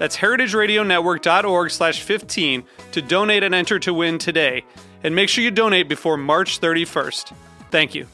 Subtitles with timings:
[0.00, 4.64] That's heritageradionetwork.org slash 15 to donate and enter to win today.
[5.04, 7.34] And make sure you donate before March 31st.
[7.70, 8.06] Thank you.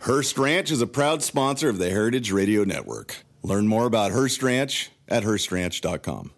[0.00, 3.16] Hearst Ranch is a proud sponsor of the Heritage Radio Network.
[3.42, 6.32] Learn more about Hearst Ranch at HearstRanch.com.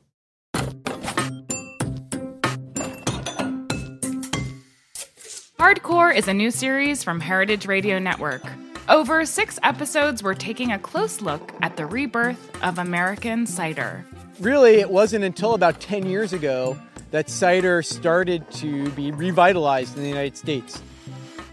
[5.59, 8.45] Hardcore is a new series from Heritage Radio Network.
[8.89, 14.05] Over six episodes, we're taking a close look at the rebirth of American cider.
[14.41, 16.79] Really, it wasn't until about 10 years ago
[17.13, 20.83] that cider started to be revitalized in the United States.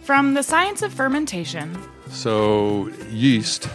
[0.03, 1.77] From the science of fermentation
[2.09, 3.69] So, yeast,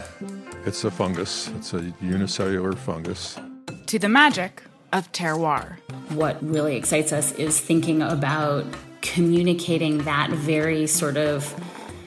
[0.66, 3.38] it's a fungus, it's a unicellular fungus.
[3.86, 5.78] to the magic of terroir.
[6.08, 8.64] What really excites us is thinking about
[9.02, 11.54] communicating that very sort of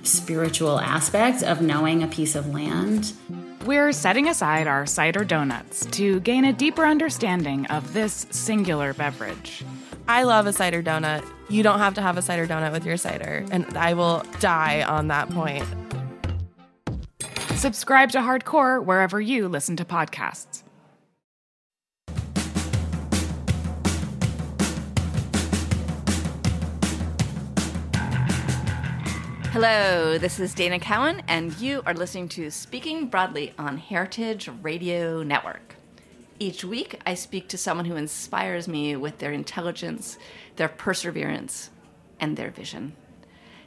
[0.07, 3.13] spiritual aspect of knowing a piece of land.
[3.65, 9.65] We're setting aside our cider donuts to gain a deeper understanding of this singular beverage.
[10.07, 11.25] I love a cider donut.
[11.49, 14.83] You don't have to have a cider donut with your cider, and I will die
[14.83, 15.65] on that point.
[17.55, 20.63] Subscribe to Hardcore wherever you listen to podcasts.
[29.51, 35.23] Hello, this is Dana Cowin, and you are listening to Speaking Broadly on Heritage Radio
[35.23, 35.75] Network.
[36.37, 40.19] Each week, I speak to someone who inspires me with their intelligence,
[40.57, 41.71] their perseverance,
[42.19, 42.95] and their vision.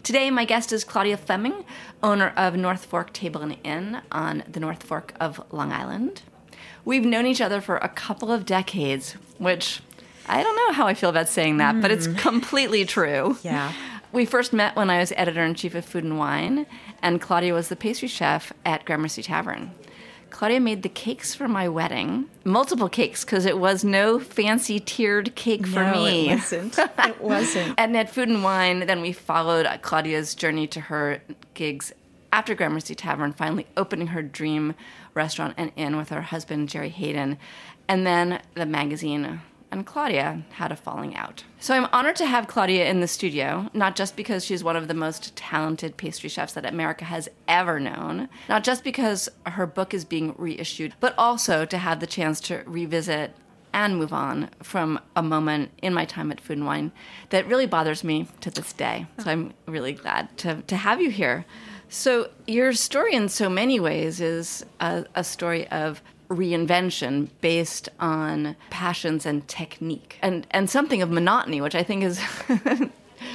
[0.02, 1.64] Today, my guest is Claudia Fleming,
[2.02, 6.22] owner of North Fork Table and Inn on the North Fork of Long Island.
[6.84, 9.80] We've known each other for a couple of decades, which
[10.26, 12.14] I don't know how I feel about saying that, but it's hmm.
[12.14, 13.36] completely true.
[13.42, 13.72] Yeah.
[14.12, 16.66] We first met when I was editor in chief of Food and Wine,
[17.00, 19.70] and Claudia was the pastry chef at Gramercy Tavern.
[20.30, 25.34] Claudia made the cakes for my wedding, multiple cakes, because it was no fancy tiered
[25.36, 26.30] cake for No, me.
[26.30, 26.78] it wasn't.
[26.78, 27.74] It wasn't.
[27.78, 31.22] and at Food and Wine, then we followed Claudia's journey to her
[31.54, 31.92] gigs
[32.32, 34.74] after Gramercy Tavern, finally opening her dream
[35.14, 37.38] restaurant and inn with her husband, Gerry Hayden.
[37.88, 41.44] And then the magazine and Claudia had a falling out.
[41.60, 44.88] So I'm honored to have Claudia in the studio, not just because she's one of
[44.88, 49.94] the most talented pastry chefs that America has ever known, not just because her book
[49.94, 53.34] is being reissued, but also to have the chance to revisit
[53.72, 56.92] and move on from a moment in my time at Food and Wine
[57.28, 59.06] that really bothers me to this day.
[59.18, 61.44] So I'm really glad to, to have you here.
[61.92, 66.00] So, your story, in so many ways, is a, a story of
[66.30, 72.20] reinvention based on passions and technique and, and something of monotony, which I think is.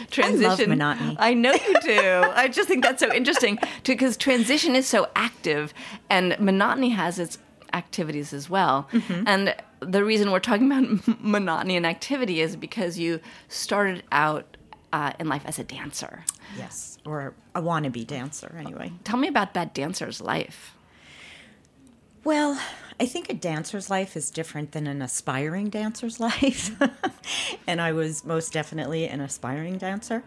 [0.10, 1.16] transition monotony.
[1.20, 2.24] I know you do.
[2.34, 5.74] I just think that's so interesting because transition is so active
[6.10, 7.38] and monotony has its
[7.74, 8.90] activities as well.
[9.28, 14.58] And the reason we're talking about monotony and activity is because you started out
[14.94, 16.24] uh, in life as a dancer.
[16.58, 18.92] Yes, or a wannabe dancer, anyway.
[19.04, 20.76] Tell me about that dancer's life.
[22.24, 22.60] Well,
[23.00, 26.72] I think a dancer's life is different than an aspiring dancer's life.
[27.68, 30.24] and I was most definitely an aspiring dancer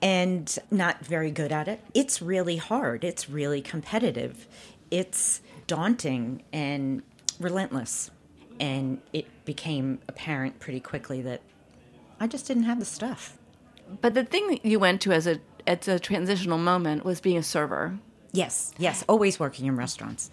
[0.00, 1.80] and not very good at it.
[1.94, 4.48] It's really hard, it's really competitive,
[4.90, 7.02] it's daunting and
[7.38, 8.10] relentless.
[8.58, 11.40] And it became apparent pretty quickly that
[12.20, 13.38] I just didn't have the stuff.
[14.00, 17.36] But the thing that you went to as a as a transitional moment was being
[17.38, 17.98] a server.
[18.32, 20.30] Yes, yes, always working in restaurants.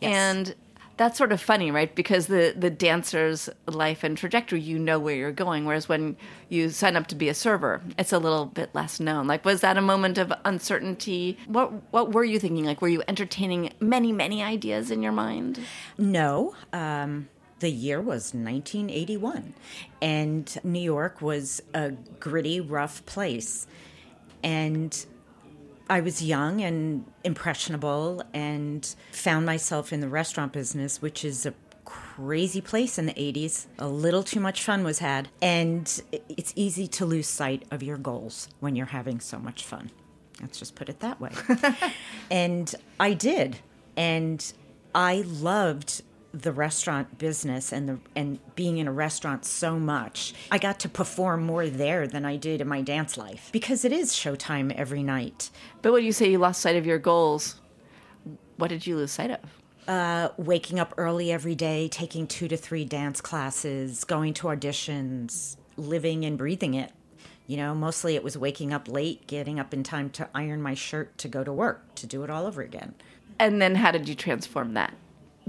[0.00, 0.14] Yes.
[0.14, 0.54] And
[0.98, 1.94] that's sort of funny, right?
[1.94, 5.64] Because the, the dancer's life and trajectory, you know where you're going.
[5.64, 6.16] Whereas when
[6.48, 9.26] you sign up to be a server, it's a little bit less known.
[9.26, 11.38] Like, was that a moment of uncertainty?
[11.46, 12.64] What What were you thinking?
[12.64, 15.60] Like, were you entertaining many, many ideas in your mind?
[15.96, 16.54] No.
[16.72, 17.28] Um,
[17.60, 19.54] the year was 1981,
[20.00, 21.90] and New York was a
[22.20, 23.66] gritty, rough place.
[24.44, 25.06] And
[25.90, 31.54] I was young and impressionable and found myself in the restaurant business, which is a
[31.84, 33.66] crazy place in the 80s.
[33.78, 35.28] A little too much fun was had.
[35.40, 39.90] And it's easy to lose sight of your goals when you're having so much fun.
[40.40, 41.30] Let's just put it that way.
[42.30, 43.58] and I did.
[43.96, 44.52] And
[44.94, 46.02] I loved
[46.32, 50.34] the restaurant business and the and being in a restaurant so much.
[50.50, 53.92] I got to perform more there than I did in my dance life because it
[53.92, 55.50] is showtime every night.
[55.82, 57.56] But when you say you lost sight of your goals,
[58.56, 59.40] what did you lose sight of?
[59.88, 65.56] Uh, waking up early every day, taking two to three dance classes, going to auditions,
[65.78, 66.92] living and breathing it.
[67.46, 70.74] You know, mostly it was waking up late, getting up in time to iron my
[70.74, 72.94] shirt to go to work, to do it all over again.
[73.38, 74.92] And then how did you transform that?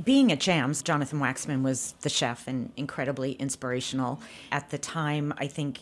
[0.03, 4.21] Being at Jams, Jonathan Waxman was the chef and incredibly inspirational.
[4.51, 5.79] At the time, I think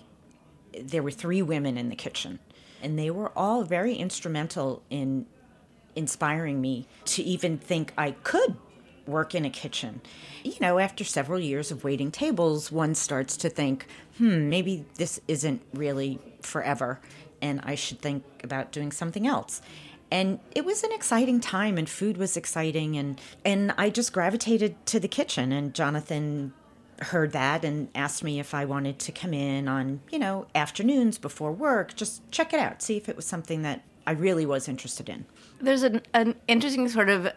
[0.79, 2.39] there were three women in the kitchen,
[2.81, 5.25] and they were all very instrumental in
[5.95, 8.55] inspiring me to even think I could
[9.07, 10.01] work in a kitchen.
[10.43, 13.87] You know, after several years of waiting tables, one starts to think,
[14.17, 16.99] hmm, maybe this isn't really forever,
[17.41, 19.61] and I should think about doing something else
[20.11, 24.85] and it was an exciting time and food was exciting and and I just gravitated
[24.87, 26.53] to the kitchen and Jonathan
[26.99, 31.17] heard that and asked me if I wanted to come in on, you know, afternoons
[31.17, 34.67] before work, just check it out, see if it was something that I really was
[34.67, 35.25] interested in.
[35.61, 37.31] There's an, an interesting sort of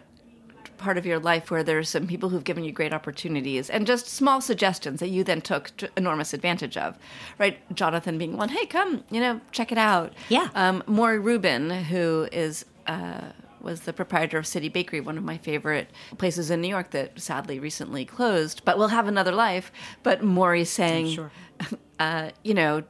[0.80, 4.08] part of your life where there's some people who've given you great opportunities and just
[4.08, 6.98] small suggestions that you then took enormous advantage of,
[7.38, 7.58] right?
[7.76, 10.12] Jonathan being one, hey, come, you know, check it out.
[10.28, 10.48] Yeah.
[10.54, 12.64] Um, Maury Rubin, who is.
[12.86, 13.32] Uh,
[13.62, 17.20] was the proprietor of City Bakery, one of my favorite places in New York that
[17.20, 19.70] sadly recently closed, but will have another life.
[20.02, 21.30] But Maury saying, sure.
[21.98, 22.82] uh, you know,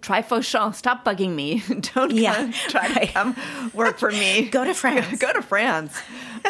[0.00, 0.74] try Fauchon.
[0.74, 1.62] Stop bugging me.
[1.94, 3.36] Don't Yeah, try to come
[3.74, 4.42] work for me.
[4.50, 5.18] Go to France.
[5.20, 5.98] Go to France.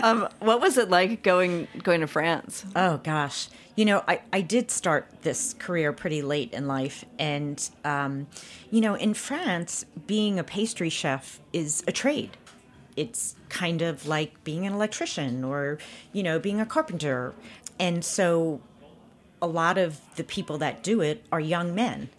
[0.02, 2.64] Um, what was it like going going to France?
[2.76, 7.68] Oh gosh, you know, I, I did start this career pretty late in life, and
[7.84, 8.26] um,
[8.70, 12.36] you know, in France, being a pastry chef is a trade.
[12.96, 15.78] It's kind of like being an electrician or
[16.12, 17.34] you know being a carpenter,
[17.78, 18.60] and so
[19.42, 22.10] a lot of the people that do it are young men.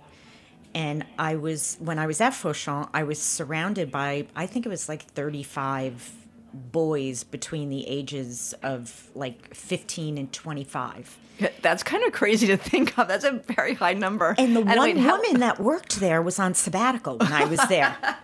[0.73, 4.69] And I was when I was at Fauchon, I was surrounded by I think it
[4.69, 6.11] was like thirty five
[6.53, 11.17] boys between the ages of like 15 and 25.
[11.61, 13.07] That's kind of crazy to think of.
[13.07, 14.35] That's a very high number.
[14.37, 17.59] And the one wait, how- woman that worked there was on sabbatical when I was
[17.69, 17.95] there.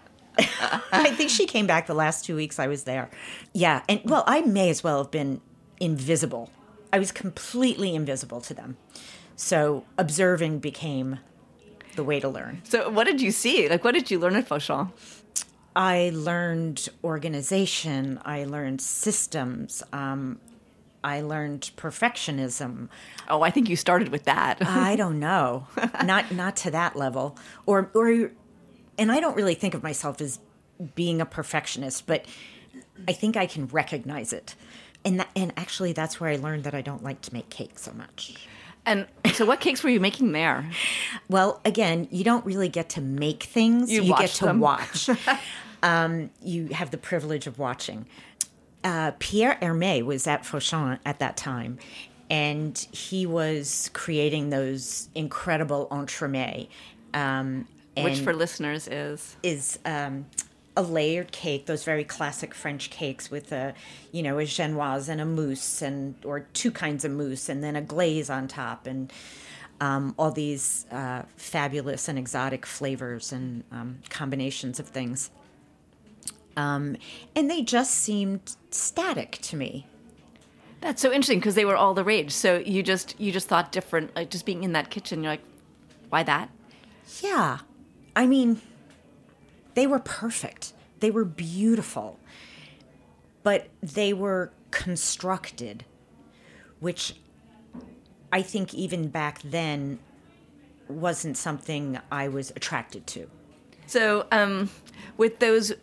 [0.92, 3.10] I think she came back the last two weeks I was there.
[3.54, 3.82] Yeah.
[3.90, 5.42] And well, I may as well have been
[5.80, 6.52] invisible.
[6.92, 8.78] I was completely invisible to them.
[9.36, 11.20] So observing became
[11.98, 12.62] the way to learn.
[12.64, 13.68] So, what did you see?
[13.68, 14.92] Like, what did you learn at Fauchon?
[15.76, 18.20] I learned organization.
[18.24, 19.84] I learned systems.
[19.92, 20.40] Um,
[21.04, 22.90] I learned perfectionism.
[23.30, 24.58] Oh, I think you started with that.
[24.62, 25.68] I don't know,
[26.04, 28.32] not not to that level, or or,
[28.98, 30.40] and I don't really think of myself as
[30.96, 32.26] being a perfectionist, but
[33.08, 34.56] I think I can recognize it,
[35.06, 37.78] and that, and actually that's where I learned that I don't like to make cake
[37.78, 38.36] so much.
[38.88, 40.70] And so, what cakes were you making there?
[41.30, 44.62] Well, again, you don't really get to make things; You get to them.
[44.62, 45.10] watch.
[45.84, 48.06] um, you have the privilege of watching.
[48.82, 51.80] Uh, Pierre Hermé was at Fauchon at that time,
[52.30, 56.70] and he was creating those incredible entremets.
[57.14, 57.68] Um,
[57.98, 60.26] Which for listeners is is um,
[60.78, 63.74] a layered cake, those very classic French cakes with a,
[64.12, 67.76] you know, a genoise and a mousse, and or two kinds of mousse, and then
[67.76, 69.12] a glaze on top, and
[69.82, 75.32] um, all these uh, fabulous and exotic flavors and um, combinations of things.
[76.56, 76.96] Um,
[77.36, 79.86] and they just seemed static to me.
[80.82, 82.32] that's so interesting because they were all the rage.
[82.32, 85.24] So you just you just thought different, like just being in that kitchen.
[85.24, 85.44] You're like,
[86.10, 86.50] why that?
[87.22, 87.60] Yeah.
[88.16, 88.62] I mean,
[89.78, 90.74] they were perfect.
[91.02, 92.18] They were beautiful.
[93.44, 95.86] But they were constructed,
[96.80, 97.14] which
[98.34, 100.00] I think even back then
[100.88, 103.30] wasn't something I was attracted to.
[103.86, 104.72] So um,
[105.16, 105.74] with those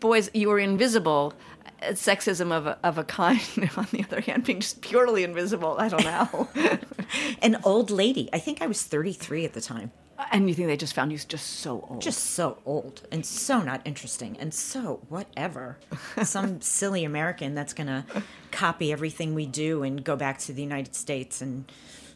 [0.00, 1.34] boys, you were invisible.
[1.82, 3.42] Sexism of a, of a kind.
[3.76, 5.76] On the other hand, being just purely invisible.
[5.78, 6.48] I don't know.
[7.42, 9.92] An old lady, I think I was 33 at the time.
[10.30, 12.00] And you think they just found you just so old?
[12.00, 15.78] Just so old and so not interesting and so whatever.
[16.22, 18.04] Some silly American that's going to
[18.50, 21.64] copy everything we do and go back to the United States and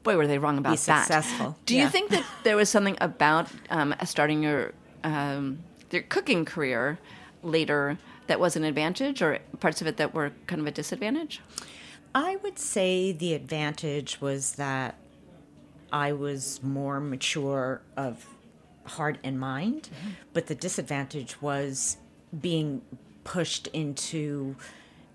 [0.03, 1.07] Boy, were they wrong about be that.
[1.07, 1.57] successful.
[1.67, 4.73] Do you think that there was something about um, starting your
[5.05, 5.59] um,
[5.91, 6.99] your cooking career
[7.43, 11.41] later that was an advantage, or parts of it that were kind of a disadvantage?
[12.15, 14.95] I would say the advantage was that
[15.93, 18.27] I was more mature of
[18.85, 20.11] heart and mind, mm-hmm.
[20.33, 21.99] but the disadvantage was
[22.39, 22.83] being
[23.25, 24.57] pushed into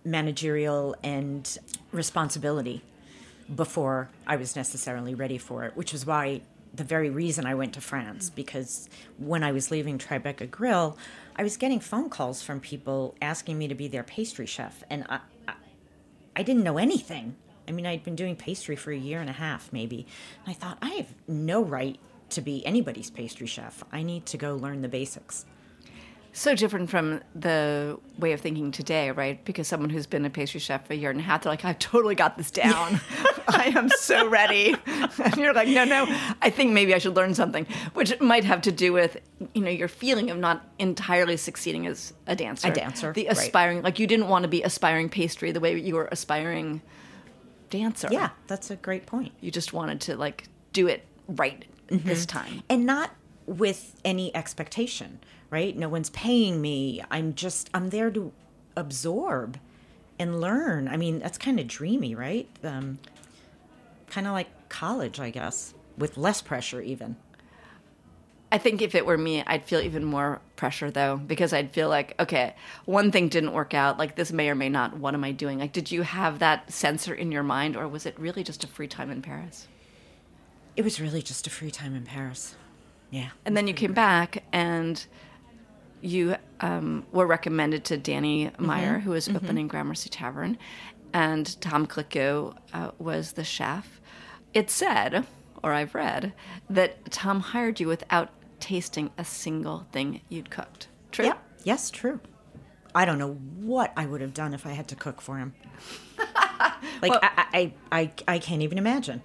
[0.06, 1.58] managerial and
[1.92, 2.82] responsibility
[3.54, 6.42] before I was necessarily ready for it, which is why
[6.74, 8.36] the very reason I went to France mm-hmm.
[8.36, 10.98] because when I was leaving Tribeca Grill,
[11.36, 15.06] I was getting phone calls from people asking me to be their pastry chef, and
[15.10, 15.54] I, I,
[16.36, 17.36] I didn't know anything.
[17.68, 20.06] I mean, I'd been doing pastry for a year and a half, maybe.
[20.46, 22.00] And I thought, I have no right
[22.32, 23.84] to be anybody's pastry chef.
[23.92, 25.46] I need to go learn the basics.
[26.36, 29.44] So different from the way of thinking today, right?
[29.46, 31.64] Because someone who's been a pastry chef for a year and a half, they're like,
[31.64, 33.00] I've totally got this down.
[33.48, 34.76] I am so ready.
[35.24, 36.06] And you're like, no, no,
[36.42, 39.18] I think maybe I should learn something, which might have to do with,
[39.54, 42.70] you know, your feeling of not entirely succeeding as a dancer.
[42.70, 43.38] A dancer, The right.
[43.38, 46.82] aspiring, like you didn't want to be aspiring pastry the way you were aspiring
[47.78, 48.08] dancer.
[48.12, 49.34] Yeah, that's a great point.
[49.42, 52.64] You just wanted to like do it right this time.
[52.70, 53.12] and not
[53.46, 58.32] with any expectation right no one's paying me i'm just i'm there to
[58.78, 59.60] absorb
[60.18, 62.98] and learn i mean that's kind of dreamy right um,
[64.10, 67.16] kind of like college i guess with less pressure even
[68.54, 71.90] I think if it were me, I'd feel even more pressure though, because I'd feel
[71.90, 72.56] like, okay,
[72.86, 73.98] one thing didn't work out.
[73.98, 74.96] Like this may or may not.
[74.98, 75.60] What am I doing?
[75.60, 78.68] Like, did you have that sensor in your mind, or was it really just a
[78.68, 79.68] free time in Paris?
[80.76, 82.56] it was really just a free time in paris
[83.12, 85.06] yeah And then you came back and
[86.02, 90.58] you um, were recommended to Danny Meyer, who was opening Gramercy Tavern,
[91.14, 94.02] and Tom Colicchio uh, was the chef.
[94.54, 95.26] It said,
[95.64, 96.34] or I've read,
[96.70, 98.32] that Tom hired you without
[98.64, 100.88] tasting a single thing you'd cooked.
[101.12, 101.26] True?
[101.26, 101.38] Yep.
[101.66, 102.20] yes true
[102.96, 103.34] i don't know
[103.72, 105.54] what i would have done if i had to cook for him
[107.02, 109.22] like Well- I, I i i can't even imagine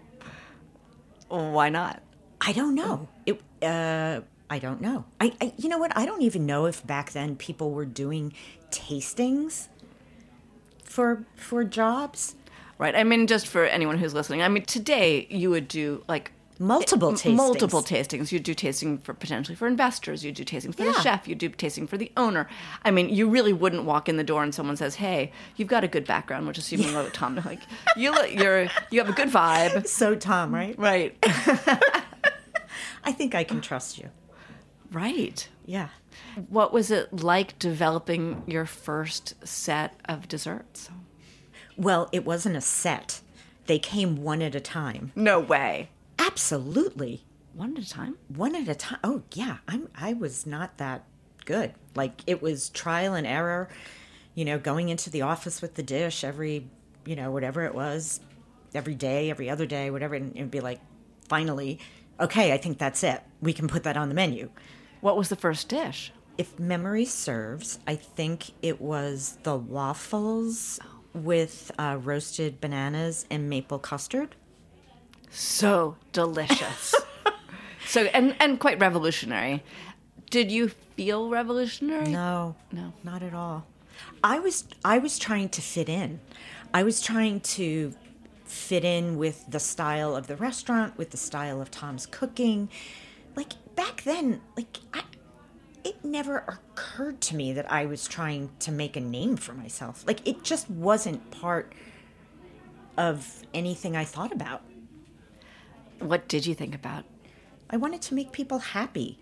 [1.29, 2.03] Why not?
[2.41, 3.09] I don't know.
[3.27, 3.41] It.
[3.63, 5.05] Uh, I don't know.
[5.21, 5.53] I, I.
[5.59, 5.93] You know what?
[5.97, 8.33] I don't even know if back then people were doing
[8.71, 9.69] tastings
[10.85, 12.35] for for jobs.
[12.79, 12.95] Right.
[12.97, 17.13] I mean, just for anyone who's listening, I mean, today you would do like Multiple
[17.13, 17.35] tastings.
[17.37, 18.33] Multiple tastings.
[18.33, 20.25] You do tasting for potentially for investors.
[20.25, 21.29] You do tasting for the chef.
[21.29, 22.49] You do tasting for the owner.
[22.85, 25.85] I mean, you really wouldn't walk in the door and someone says, "Hey, you've got
[25.85, 27.09] a good background," which is assuming yeah.
[27.13, 27.61] Tom, like
[27.97, 29.87] you look, you're you have a good vibe.
[29.99, 30.77] So Tom, right?
[30.79, 31.17] Right.
[33.05, 34.11] I think I can trust you.
[34.93, 35.49] right.
[35.65, 35.89] Yeah.
[36.49, 40.91] What was it like developing your first set of desserts?
[41.77, 43.21] Well, it wasn't a set.
[43.67, 45.13] They came one at a time.
[45.15, 45.91] No way.
[46.19, 47.25] Absolutely.
[47.55, 48.17] One at a time.
[48.29, 48.99] One at a time.
[49.03, 51.05] Oh yeah, I'm I was not that
[51.45, 51.75] good.
[51.95, 53.69] Like it was trial and error,
[54.35, 56.69] you know, going into the office with the dish every,
[57.05, 58.21] you know, whatever it was,
[58.75, 60.81] every day, every other day, whatever and it'd be like
[61.29, 61.79] finally,
[62.21, 63.23] okay, I think that's it.
[63.41, 64.51] We can put that on the menu.
[65.01, 66.13] What was the first dish?
[66.37, 70.79] If memory serves, I think it was the waffles
[71.13, 74.37] with uh, roasted bananas and maple custard.
[75.31, 76.95] So delicious.
[77.87, 79.63] so and and quite revolutionary.
[80.31, 82.09] Did you feel revolutionary?
[82.11, 82.93] No, No.
[83.03, 83.67] not at all.
[84.23, 86.21] I was I was trying to fit in.
[86.75, 87.95] I was trying to
[88.45, 92.69] fit in with the style of the restaurant, with the style of Tom's cooking.
[93.37, 95.03] Like back then, like I,
[95.85, 100.05] it never occurred to me that I was trying to make a name for myself.
[100.07, 101.73] Like it just wasn't part
[102.97, 104.63] of anything I thought about.
[105.99, 107.05] What did you think about?
[107.71, 109.19] I wanted to make people happy.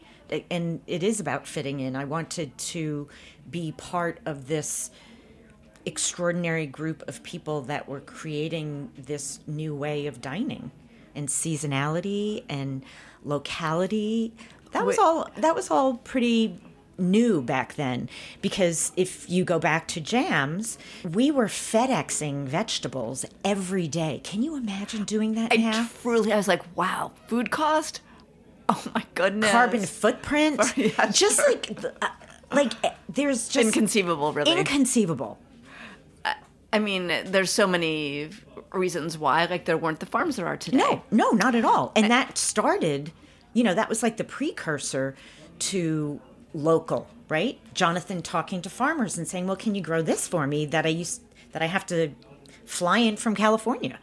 [0.51, 1.95] And it is about fitting in.
[1.95, 3.09] I wanted to
[3.49, 4.91] be part of this
[5.85, 10.73] extraordinary group of people that were creating this new way of dining
[11.15, 12.85] and seasonality and
[13.25, 14.35] locality.
[14.73, 16.61] That was all that was all pretty
[16.99, 18.09] new back then
[18.41, 24.21] because if you go back to jams, we were FedExing vegetables every day.
[24.25, 25.89] Can you imagine doing that I now?
[26.03, 28.01] truly, I was like, wow, food cost.
[28.69, 30.61] Oh my goodness, carbon footprint.
[30.77, 31.51] Yeah, just sure.
[31.51, 32.09] like, uh,
[32.51, 34.59] like uh, there's just inconceivable, really.
[34.59, 35.39] inconceivable.
[36.73, 38.29] I mean, there's so many
[38.73, 40.79] reasons why, like there weren't the farms there are today.
[40.79, 41.93] No, no, not at all.
[41.97, 43.13] And that started,
[43.53, 45.15] you know, that was like the precursor
[45.61, 46.21] to
[46.57, 47.59] local, right?
[47.75, 50.91] Jonathan talking to farmers and saying, "Well, can you grow this for me that I
[50.91, 51.21] used
[51.53, 52.11] that I have to
[52.65, 53.99] fly in from California?"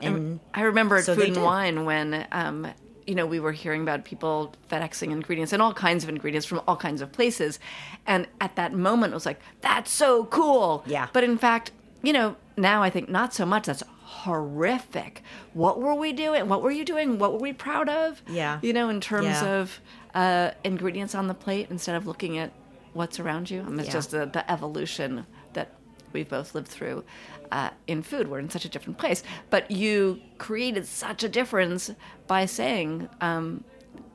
[0.00, 1.42] And I remember at so Food and.
[1.42, 2.66] Wine when um,
[3.06, 6.60] you know we were hearing about people FedExing ingredients and all kinds of ingredients from
[6.68, 7.58] all kinds of places,
[8.06, 10.82] and at that moment it was like that's so cool.
[10.86, 11.08] Yeah.
[11.12, 11.70] But in fact,
[12.02, 13.64] you know, now I think not so much.
[13.66, 15.22] That's horrific.
[15.54, 16.48] What were we doing?
[16.48, 17.18] What were you doing?
[17.18, 18.22] What were we proud of?
[18.28, 18.58] Yeah.
[18.62, 19.44] You know, in terms Yeah.
[19.60, 19.80] of
[20.14, 22.52] uh, ingredients on the plate instead of looking at
[22.92, 23.60] what's around you.
[23.60, 23.92] I mean, it's Yeah.
[23.94, 25.72] just the, the evolution that
[26.12, 27.04] we've both lived through
[27.50, 28.28] uh, in food.
[28.28, 29.22] We're in such a different place.
[29.50, 31.90] But you created such a difference
[32.26, 33.64] by saying um,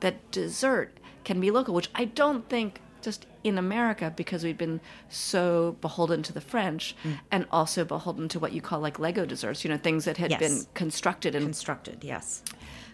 [0.00, 4.80] that dessert can be local, which I don't think just in America because we've been
[5.08, 7.18] so beholden to the French Mm.
[7.30, 10.30] and also beholden to what you call like Lego desserts, you know, things that had
[10.32, 10.40] Yes.
[10.40, 12.42] been constructed and constructed, yes.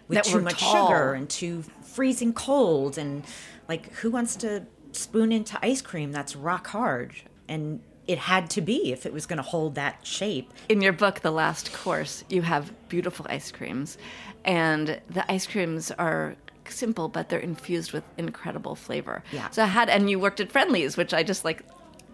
[0.07, 0.87] With That too much tall.
[0.87, 3.23] sugar and too freezing cold and
[3.67, 7.13] like who wants to spoon into ice cream that's rock hard?
[7.49, 10.53] And it had to be if it was going to hold that shape.
[10.69, 13.97] in your book, The Last Course, you have beautiful ice creams,
[14.45, 16.35] and the ice creams are
[16.69, 19.23] simple, but they're infused with incredible flavor.
[19.33, 19.49] Yeah.
[19.49, 21.63] So I had, and you worked at Friendly's, which I just like.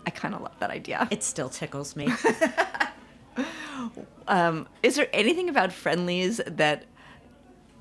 [0.06, 1.08] I kind of love that idea.
[1.12, 2.12] It still tickles me.
[4.28, 6.86] Um, is there anything about Friendly's that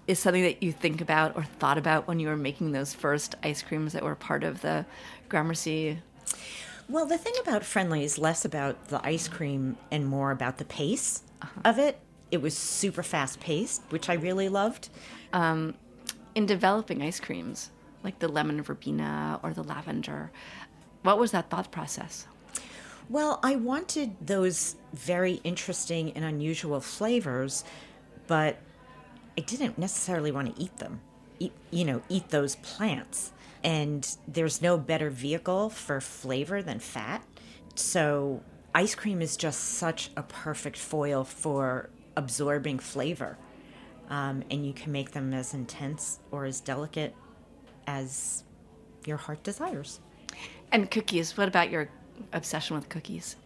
[0.07, 3.35] is something that you think about or thought about when you were making those first
[3.43, 4.85] ice creams that were part of the
[5.29, 5.99] Gramercy?
[6.89, 10.65] Well, the thing about Friendly is less about the ice cream and more about the
[10.65, 11.61] pace uh-huh.
[11.65, 12.01] of it.
[12.31, 14.89] It was super fast paced, which I really loved.
[15.33, 15.75] Um,
[16.35, 17.71] in developing ice creams,
[18.03, 20.31] like the lemon verbena or the lavender,
[21.03, 22.27] what was that thought process?
[23.09, 27.65] Well, I wanted those very interesting and unusual flavors,
[28.27, 28.59] but
[29.37, 31.01] I didn't necessarily want to eat them.
[31.39, 33.33] Eat, you know, eat those plants.
[33.65, 37.25] And there's no better vehicle for flavor than fat.
[37.75, 38.43] So,
[38.75, 43.39] ice cream is just such a perfect foil for absorbing flavor.
[44.11, 47.15] Um, and you can make them as intense or as delicate
[47.87, 48.45] as
[49.07, 50.01] your heart desires.
[50.71, 51.37] And cookies.
[51.37, 51.89] What about your
[52.33, 53.37] obsession with cookies?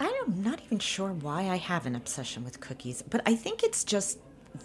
[0.00, 3.62] I, I'm not even sure why I have an obsession with cookies, but I think
[3.62, 4.18] it's just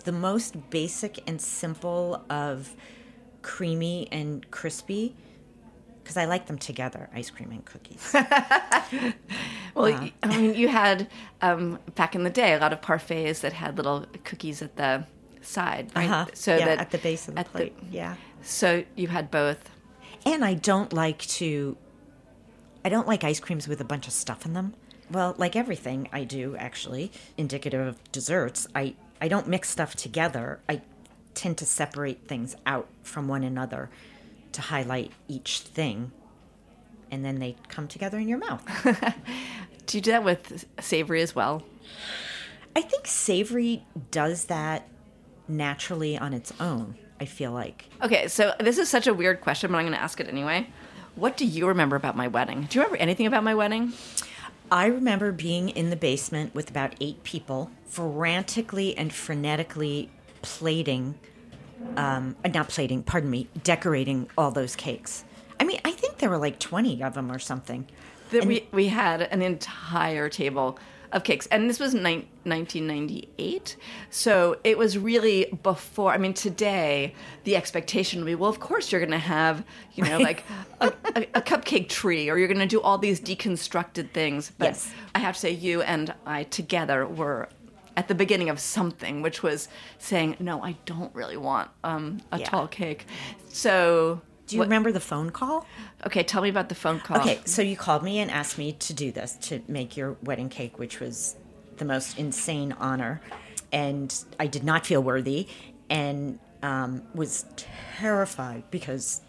[0.04, 2.76] the most basic and simple of
[3.42, 5.16] creamy and crispy
[6.04, 8.16] because I like them together, ice cream and cookies.
[9.74, 11.08] Well, I mean, you had
[11.42, 15.06] um, back in the day a lot of parfaits that had little cookies at the
[15.42, 16.10] side, right?
[16.10, 16.26] Uh-huh.
[16.34, 17.74] So yeah, that at the base of the at plate.
[17.90, 18.16] yeah.
[18.42, 19.70] So you had both.
[20.26, 21.78] And I don't like to
[22.84, 24.74] I don't like ice creams with a bunch of stuff in them.
[25.12, 30.60] Well, like everything I do actually, indicative of desserts, I I don't mix stuff together.
[30.68, 30.82] I
[31.34, 33.90] tend to separate things out from one another
[34.54, 36.12] to highlight each thing.
[37.12, 38.64] And then they come together in your mouth.
[39.86, 41.64] Do you do that with savory as well?
[42.76, 44.88] I think savory does that
[45.48, 47.90] naturally on its own, I feel like.
[48.02, 50.68] Okay, so this is such a weird question, but I'm going to ask it anyway.
[51.16, 52.68] What do you remember about my wedding?
[52.70, 53.92] Do you remember anything about my wedding?
[54.72, 60.08] I remember being in the basement with about eight people, frantically and frenetically
[60.42, 61.20] plating,
[61.98, 65.26] um, not plating, pardon me, decorating all those cakes.
[65.60, 67.86] I mean, I think there were like 20 of them or something.
[68.32, 70.80] That we, we had an entire table
[71.12, 71.48] of cakes.
[71.48, 73.76] And this was nine, 1998.
[74.10, 76.12] So it was really before.
[76.14, 80.04] I mean, today, the expectation would be well, of course, you're going to have, you
[80.04, 80.44] know, like
[80.80, 84.52] a, a, a cupcake tree or you're going to do all these deconstructed things.
[84.58, 84.92] But Yes.
[85.16, 87.50] I have to say, you and I together were
[87.98, 89.68] at the beginning of something, which was
[90.00, 92.46] saying, no, I don't really want um, a Yeah.
[92.46, 93.06] tall cake.
[93.50, 94.22] So.
[94.52, 95.66] Do you what- remember the phone call?
[96.06, 97.18] Okay, tell me about the phone call.
[97.20, 100.50] Okay, so you called me and asked me to do this, to make your wedding
[100.50, 101.38] cake, which was
[101.78, 103.22] the most insane honor.
[103.72, 105.48] And I did not feel worthy
[105.90, 107.46] and um, was
[107.98, 109.22] terrified because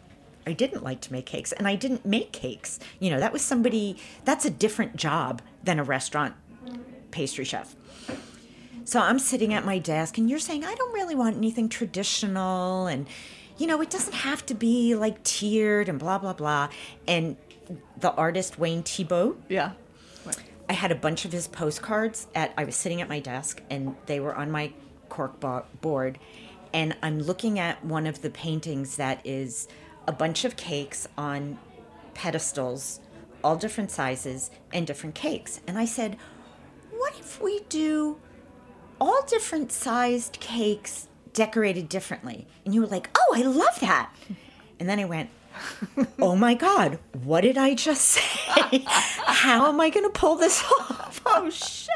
[0.44, 2.80] I didn't like to make cakes and I didn't make cakes.
[2.98, 6.34] You know, that was somebody, that's a different job than a restaurant
[7.12, 7.76] pastry chef.
[8.84, 12.88] So I'm sitting at my desk, and you're saying, I don't really want anything traditional,
[12.88, 13.06] and
[13.58, 16.68] you know, it doesn't have to be like tiered and blah, blah, blah.
[17.06, 17.36] And
[17.98, 19.72] the artist, Wayne Thiebaud, Yeah.
[20.68, 23.94] I had a bunch of his postcards at, I was sitting at my desk, and
[24.06, 24.72] they were on my
[25.10, 25.38] cork
[25.80, 26.18] board.
[26.72, 29.68] And I'm looking at one of the paintings that is
[30.06, 31.58] a bunch of cakes on
[32.14, 33.00] pedestals,
[33.44, 35.60] all different sizes and different cakes.
[35.66, 36.16] And I said,
[36.90, 38.18] what if we do
[39.00, 42.46] all different sized cakes decorated differently?
[42.64, 44.10] And you were like, oh, I love that.
[44.80, 45.30] And then I went,
[46.18, 48.84] oh my God, what did I just say?
[48.86, 51.20] How am I going to pull this off?
[51.34, 51.88] Oh, shit.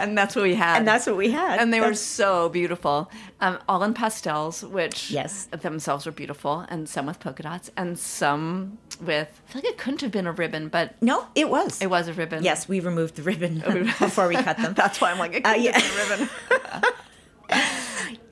[0.00, 0.78] and that's what we had.
[0.78, 1.58] And that's what we had.
[1.60, 3.10] And they were so beautiful.
[3.40, 5.46] Um, all in pastels, which Yes.
[5.46, 9.28] themselves were beautiful, and some with polka dots, and some with.
[9.48, 11.82] I feel like it couldn't have been a ribbon, but No, it was.
[11.82, 12.44] it was a ribbon.
[12.44, 13.58] Yes, we removed the ribbon
[13.98, 14.72] before we cut them.
[14.74, 15.78] That's why I'm like, it Uh, couldn't yeah.
[15.78, 16.30] have been a
[16.76, 16.90] ribbon.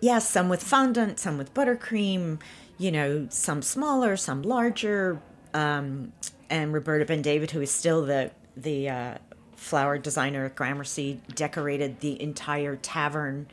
[0.01, 2.41] Yes, some with fondant, some with buttercream,
[2.77, 5.21] you know, some smaller, some larger.
[5.55, 6.13] Um,
[6.51, 9.19] and Roberta Bendavid, who is still the the uh,
[9.55, 13.47] flower designer at Gramercy, decorated the entire tavern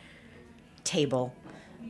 [0.84, 1.34] table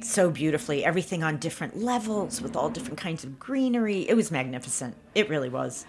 [0.02, 0.84] so beautifully.
[0.84, 4.08] Everything on different levels with all different kinds of greenery.
[4.10, 4.96] It was magnificent.
[5.16, 5.86] It really was.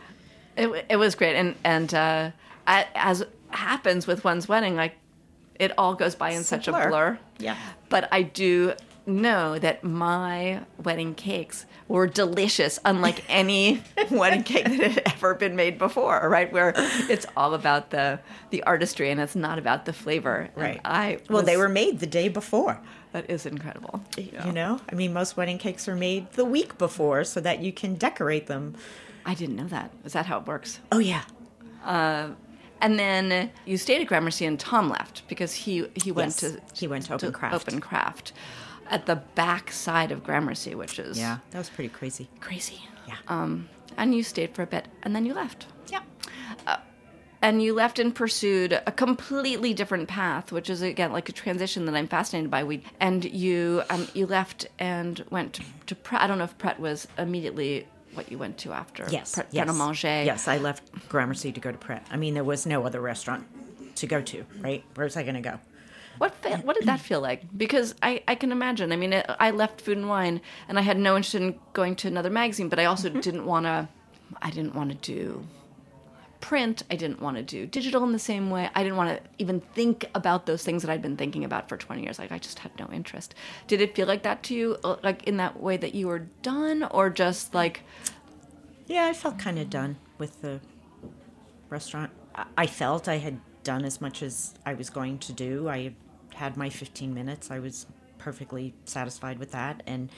[0.56, 2.30] It, it was great, and and uh,
[2.66, 4.94] as happens with one's wedding, like
[5.60, 6.88] it all goes by in such a blur.
[6.88, 7.18] blur.
[7.38, 7.56] Yeah.
[7.88, 8.72] But I do
[9.06, 15.56] know that my wedding cakes were delicious, unlike any wedding cake that had ever been
[15.56, 16.28] made before.
[16.28, 18.20] Right, where it's all about the
[18.50, 20.48] the artistry and it's not about the flavor.
[20.54, 20.80] And Right.
[20.84, 22.80] I Well, they were made the day before.
[23.12, 24.02] That is incredible.
[24.16, 27.72] You know, I mean, most wedding cakes are made the week before so that you
[27.72, 28.76] can decorate them.
[29.26, 29.90] I didn't know that.
[30.04, 30.78] Is that how it works?
[30.92, 31.24] Oh yeah,
[31.84, 32.28] uh,
[32.82, 36.60] And then you stayed at Gramercy, and Tom left because he he went Yes, to
[36.74, 37.54] he went to Open Craft.
[37.54, 38.32] Open Craft
[38.88, 42.28] at the back side of Gramercy, which is yeah, that was pretty crazy.
[42.40, 42.80] crazy.
[43.06, 43.16] Yeah.
[43.28, 45.66] Um, and you stayed for a bit, and then you left.
[45.88, 46.00] Yeah.
[47.42, 51.86] And you left and pursued a completely different path, which is again like a transition
[51.86, 52.64] that I'm fascinated by.
[52.64, 56.20] We and you um, you left and went to, to Pret.
[56.20, 59.06] I don't know if Pret was immediately what you went to after.
[59.10, 59.34] Yes.
[59.34, 59.72] Pret, yes.
[59.76, 60.24] Manger.
[60.24, 62.06] Yes, I left Gramercy to go to Pret.
[62.10, 63.46] I mean, there was no other restaurant
[63.96, 64.84] to go to, right?
[64.94, 65.60] Where was I going to go?
[66.18, 67.44] What what did that feel like?
[67.56, 68.92] Because I, I can imagine.
[68.92, 71.96] I mean, it, I left Food and Wine, and I had no interest in going
[71.96, 73.20] to another magazine, but I also mm-hmm.
[73.20, 73.88] didn't want to.
[74.42, 75.46] I didn't want to do
[76.40, 76.82] print.
[76.90, 78.68] I didn't want to do digital in the same way.
[78.74, 81.76] I didn't want to even think about those things that I'd been thinking about for
[81.76, 82.18] 20 years.
[82.18, 83.34] Like I just had no interest.
[83.66, 84.76] Did it feel like that to you?
[84.82, 87.82] Uh, Like in that way that you were done, or just like
[88.86, 90.60] Yeah, I felt kind of done with the
[91.68, 92.10] restaurant.
[92.56, 95.68] I- felt I had done as much as I was going to do.
[95.68, 95.94] I
[96.34, 97.50] had my 15 minutes.
[97.50, 97.86] I was
[98.20, 99.82] perfectly satisfied with that.
[99.86, 100.10] And,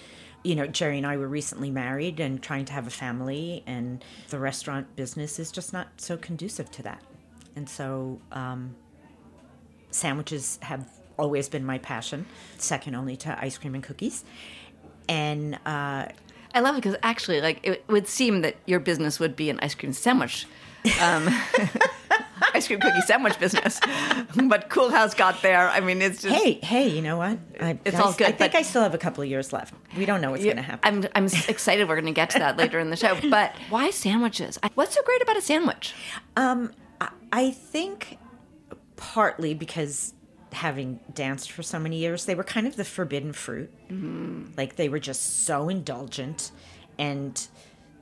[0.43, 4.05] you know, Gerry and I were recently married and trying to have a family, and
[4.29, 7.03] the restaurant business is just not so conducive to that.
[7.57, 8.75] And so, um,
[9.91, 10.89] sandwiches have
[11.19, 12.27] always been my passion,
[12.59, 14.25] second only to ice cream and cookies.
[15.09, 16.09] And uh,
[16.55, 19.59] I love it because actually, like it would seem that your business would be an
[19.61, 20.47] ice cream sandwich,
[21.01, 21.29] um,
[22.63, 23.81] ice cream cookie sandwich business.
[24.53, 25.69] But Coolhaus got there.
[25.69, 27.39] I mean, it's just Hey, hey, you know what?
[27.61, 29.75] I, It's I- all good, I think I still have a couple of years left.
[29.97, 31.05] We don't know what's going to happen.
[31.05, 31.89] I'm I'm excited.
[31.89, 33.19] We're going to get to that later in the show.
[33.31, 34.59] But why sandwiches?
[34.75, 35.95] What's so great about a sandwich?
[36.37, 36.73] Um,
[37.33, 38.19] I think
[38.97, 40.15] partly because
[40.53, 43.71] having danced for so many years, they were kind of the forbidden fruit.
[43.91, 44.53] Mm-hmm.
[44.57, 46.53] Like they were just so indulgent.
[46.99, 47.47] And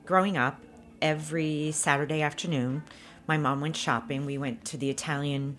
[0.05, 0.59] growing up,
[1.01, 2.83] every Saturday afternoon,
[3.27, 4.25] my mom went shopping.
[4.25, 5.57] We went to the Italian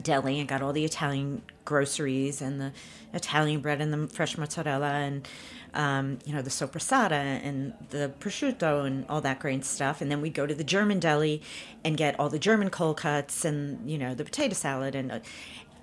[0.00, 2.72] deli and got all the Italian groceries and the
[3.12, 5.28] Italian bread and the fresh mozzarella and
[5.72, 10.00] um, you know the sopressata and the prosciutto and all that great stuff.
[10.00, 11.42] And then we'd go to the German deli
[11.84, 15.18] and get all the German cold cuts and you know the potato salad and uh,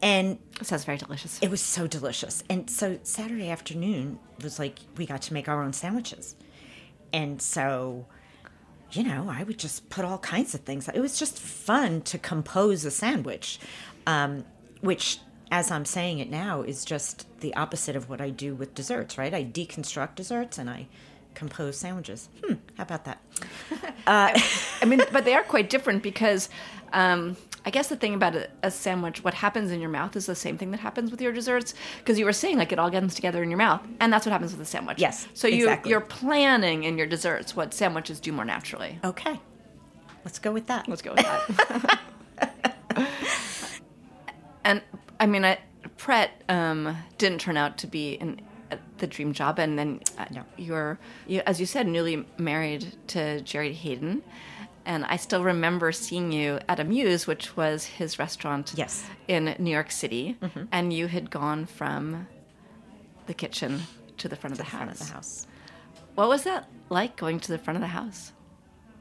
[0.02, 1.40] and It sounds very delicious.
[1.42, 2.44] it was so delicious.
[2.50, 6.36] And so Saturday afternoon was like we got to make our own sandwiches.
[7.14, 8.06] And so,
[8.92, 10.88] you know, I would just put all kinds of things.
[10.88, 13.60] It was just fun to compose a sandwich,
[14.06, 14.46] um,
[14.82, 15.20] which,
[15.52, 19.18] as I'm saying it now, is just the opposite of what I do with desserts,
[19.18, 19.34] right?
[19.34, 20.88] I deconstruct desserts and I
[21.34, 22.30] compose sandwiches.
[22.44, 23.22] Hmm, how about that?
[24.08, 26.50] I mean, but they are quite different because
[26.94, 30.26] um, I guess the thing about a, a sandwich, what happens in your mouth is
[30.26, 31.76] the same thing that happens with your desserts.
[32.00, 34.32] Because you were saying like it all gets together in your mouth, and that's what
[34.32, 34.98] happens with a sandwich.
[35.00, 35.92] Yes, So you exactly.
[35.92, 39.00] you're planning in your desserts what sandwiches do more naturally.
[39.04, 39.40] Okay,
[40.26, 40.88] let's go with that.
[40.88, 42.00] Let's go with that.
[44.64, 44.82] and
[45.20, 45.60] I mean, I,
[45.98, 50.26] Pret um, didn't turn out to be an, uh, the dream job, and then uh,
[50.32, 50.44] No.
[50.58, 50.98] you're,
[51.28, 54.24] you, as you said, newly married to Gerry Hayden.
[54.86, 59.06] And I still remember seeing you at Amuse, which was his restaurant Yes.
[59.28, 60.38] in New York City.
[60.72, 62.28] And you had gone from
[63.28, 63.82] the kitchen
[64.18, 65.02] to the front of the Front house.
[65.02, 65.48] of the house.
[66.16, 68.34] What was that like going to the front of the house?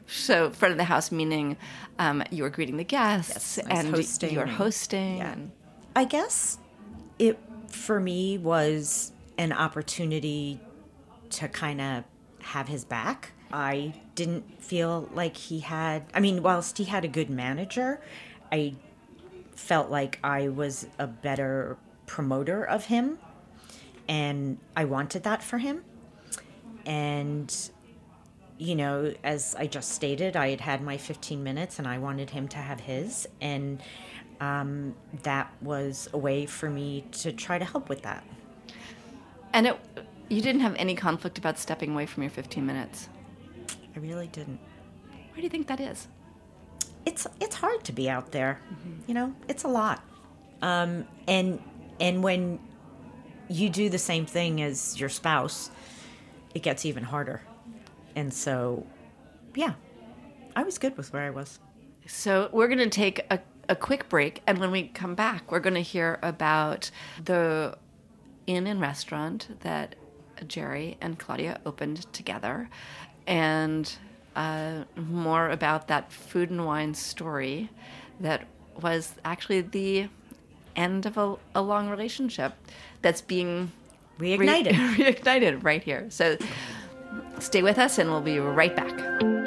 [0.07, 1.57] So, front of the house meaning
[1.99, 5.19] um, you were greeting the guests Yes, and hosting you were hosting.
[5.19, 5.33] yeah.
[5.33, 5.53] and-
[5.97, 6.59] I guess
[7.19, 7.39] it
[7.69, 10.61] for me was an opportunity
[11.31, 12.05] to kind of
[12.43, 13.33] have his back.
[13.53, 18.03] I didn't feel like he had, I mean, whilst he had a good manager,
[18.53, 18.75] I
[19.57, 23.19] felt like I was a better promoter of him.
[24.09, 25.85] And I wanted that for him.
[26.85, 27.71] And,
[28.59, 32.29] you know, as I just stated, I had had my 15 minutes and I wanted
[32.29, 33.27] him to have his.
[33.41, 33.81] And
[34.39, 38.23] um, that was a way for me to try to help with that.
[39.55, 39.79] And it,
[40.29, 43.09] you didn't have any conflict about stepping away from your 15 minutes.
[44.01, 44.61] I really didn't.
[45.11, 46.09] Why do you think that is?
[47.05, 48.61] It's it's hard to be out there.
[49.07, 50.03] You know, it's a lot.
[50.63, 51.63] Um, and
[51.99, 52.61] and when
[53.49, 55.71] you do the same thing as your spouse,
[56.55, 57.43] it gets even harder.
[58.15, 58.87] And so,
[59.55, 59.75] yeah,
[60.55, 61.59] I was good with where I was.
[62.07, 65.61] So we're going to take a, a quick break, and when we come back, we're
[65.61, 66.91] going to hear about
[67.23, 67.77] the
[68.47, 69.95] inn and restaurant that
[70.47, 72.69] Gerry and Claudia opened together,
[73.31, 73.91] and
[74.35, 77.71] uh, more about that food and wine story
[78.19, 78.45] that
[78.83, 80.09] was actually the
[80.77, 82.55] end of a, a long relationship
[83.03, 83.71] that's being
[84.19, 84.73] re- Reignited.
[84.97, 86.07] reignited right here.
[86.11, 86.37] So
[87.39, 89.47] stay with us, and we'll be right back.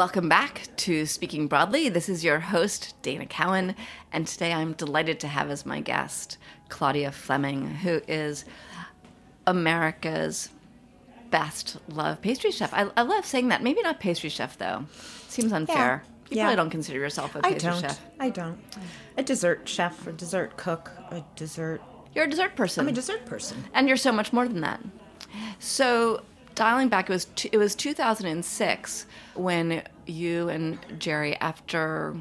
[0.00, 1.90] Welcome back to Speaking Broadly.
[1.90, 3.74] This is your host, Dana Cowin,
[4.14, 6.38] and today I'm delighted to have as my guest
[6.70, 8.46] Claudia Fleming, who is
[9.46, 10.48] America's
[11.30, 12.72] best loved pastry chef.
[12.72, 13.62] I, I love saying that.
[13.62, 14.86] Maybe not pastry chef, though.
[15.28, 16.02] Seems unfair.
[16.02, 16.30] Yeah.
[16.30, 16.42] You Yeah.
[16.44, 17.80] probably don't consider yourself a pastry I don't.
[17.82, 18.00] chef.
[18.18, 18.58] I don't.
[19.18, 21.82] A dessert chef, a dessert cook, a dessert.
[22.14, 22.86] You're a dessert person.
[22.86, 23.64] I'm a dessert person.
[23.74, 24.80] and you're so much more than that.
[25.58, 26.22] So,
[26.54, 32.16] dialing back, it was t- it was 2006 when you and Gerry, after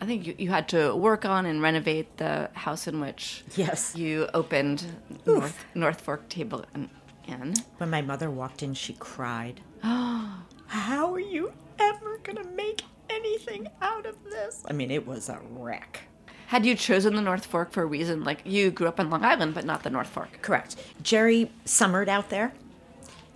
[0.00, 3.96] I think you, you had to work on and renovate the house in which Yes.
[3.96, 4.84] you opened
[5.26, 6.88] North, North Fork Table and
[7.26, 7.54] Inn.
[7.78, 9.60] When my mother walked in, she cried.
[9.82, 14.62] How are you ever gonna make anything out of this?
[14.68, 16.02] I mean, it was a wreck.
[16.46, 18.22] Had you chosen the North Fork for a reason?
[18.24, 20.40] Like you grew up in Long Island, but not the North Fork.
[20.42, 20.76] Correct.
[21.02, 22.52] Gerry summered out there,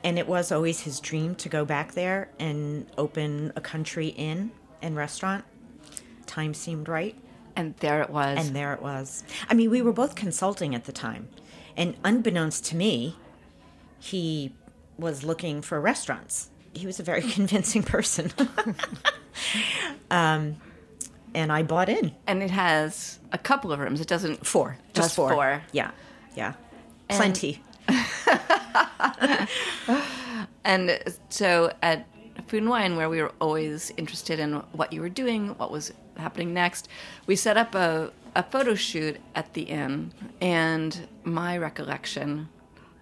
[0.04, 4.50] and it was always his dream to go back there and open a country inn
[4.80, 5.44] and restaurant.
[6.26, 7.14] Time seemed right,
[7.56, 8.38] And there it was.
[8.46, 9.22] and there it was.
[9.48, 11.28] I mean, we were both consulting at the time,
[11.76, 13.16] and unbeknownst to me,
[13.98, 14.52] he
[14.98, 16.50] was looking for restaurants.
[16.74, 18.32] He was a very convincing person.
[20.10, 20.56] um,
[21.34, 22.12] and I bought in.
[22.26, 24.00] and it has a couple of rooms.
[24.00, 24.76] It doesn't Four.
[24.94, 25.30] Just Just four.
[25.30, 25.62] four.
[25.72, 25.90] Yeah.
[26.36, 26.54] Yeah.
[27.08, 27.62] Plenty.
[30.64, 32.06] And so at
[32.46, 35.92] Food and Wine, where we were always interested in what you were doing, what was
[36.16, 36.88] happening next,
[37.26, 40.12] we set up a, a photo shoot at the inn.
[40.40, 42.48] And my recollection,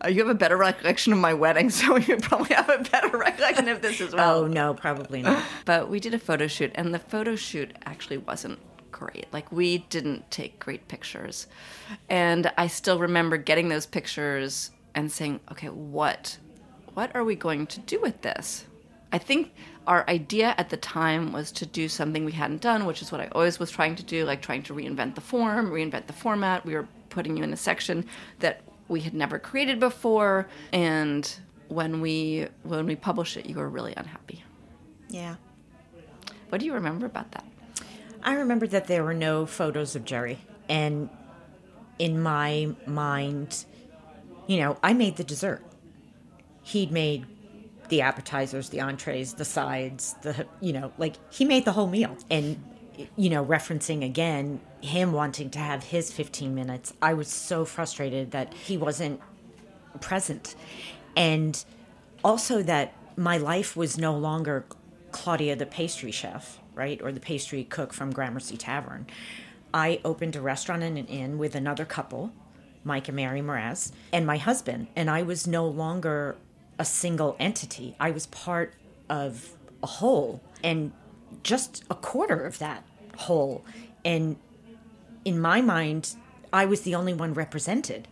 [0.04, 3.16] uh, you have a better recollection of my wedding, so you probably have a better
[3.16, 4.40] recollection of this as well.
[4.40, 5.44] Oh, no, probably not.
[5.64, 8.58] But we did a photo shoot, and the photo shoot actually wasn't
[8.90, 9.26] great.
[9.32, 11.46] Like, we didn't take great pictures.
[12.08, 16.38] And I still remember getting those pictures and saying, okay, what,
[16.94, 18.64] what are we going to do with this?
[19.12, 19.52] I think
[19.86, 23.20] our idea at the time was to do something we hadn't done, which is what
[23.20, 26.64] I always was trying to do, like trying to reinvent the form, reinvent the format.
[26.64, 28.06] We were putting you in a section
[28.38, 31.32] that we had never created before, and
[31.68, 34.42] when we when we published it, you were really unhappy.
[35.08, 35.36] Yeah.
[36.50, 37.44] What do you remember about that?
[38.22, 40.38] I remember that there were no photos of Gerry.
[40.68, 41.08] And
[41.98, 43.64] in my mind,
[44.50, 45.62] you know, I made the dessert.
[46.62, 47.24] He'd made
[47.88, 52.16] the appetizers, the entrees, the sides, the, you know, like he made the whole meal.
[52.28, 52.60] And,
[53.14, 58.32] you know, referencing again him wanting to have his 15 minutes, I was so frustrated
[58.32, 59.20] that he wasn't
[60.00, 60.56] present.
[61.16, 61.64] And
[62.24, 64.64] also that my life was no longer
[65.12, 67.00] Claudia the pastry chef, right?
[67.00, 69.06] Or the pastry cook from Gramercy Tavern.
[69.72, 72.32] I opened a restaurant and an inn with another couple,
[72.84, 74.88] Mike and Mary Mraz, and my husband.
[74.96, 76.36] And I was no longer
[76.78, 77.94] a single entity.
[78.00, 78.74] I was part
[79.08, 79.50] of
[79.82, 80.92] a whole and
[81.42, 82.84] just a quarter of that
[83.16, 83.64] whole.
[84.04, 84.36] And
[85.24, 86.14] in my mind,
[86.52, 88.08] I was the only one represented.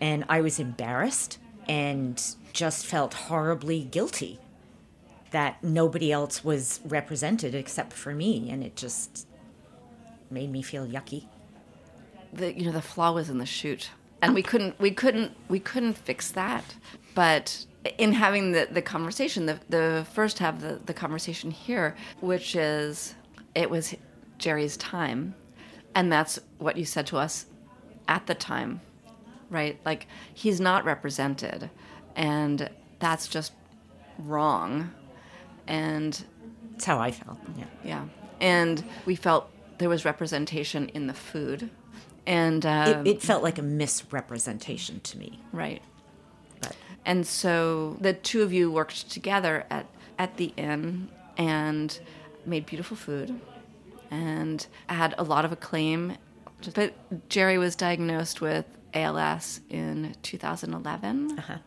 [0.00, 2.20] And I was embarrassed and
[2.52, 4.40] just felt horribly guilty
[5.30, 8.50] that nobody else was represented except for me.
[8.50, 9.28] And it just
[10.30, 11.26] made me feel yucky.
[12.32, 13.90] The you know the flaw was in the shoot,
[14.22, 16.74] and we couldn't we couldn't we couldn't fix that.
[17.14, 17.66] But
[17.98, 23.14] in having the, the conversation, the the first half the, the conversation here, which is
[23.54, 23.94] it was
[24.38, 25.34] Gerry's time,
[25.94, 27.46] and that's what you said to us
[28.08, 28.80] at the time,
[29.48, 29.78] right?
[29.84, 31.70] Like he's not represented,
[32.16, 33.52] and that's just
[34.18, 34.90] wrong.
[35.66, 36.24] And
[36.72, 37.38] that's how I felt.
[37.56, 37.64] Yeah.
[37.84, 38.04] Yeah.
[38.40, 41.70] And we felt there was representation in the food.
[42.26, 45.40] And um, it, it, felt like a misrepresentation to me.
[45.52, 45.82] Right.
[46.60, 46.76] But.
[47.04, 49.86] And so the two of you worked together at,
[50.18, 51.98] at the inn and
[52.44, 53.40] made beautiful food
[54.10, 56.16] and had a lot of acclaim.
[56.74, 56.94] But
[57.28, 61.38] Gerry was diagnosed with ALS in 2011.
[61.38, 61.58] Uh-huh.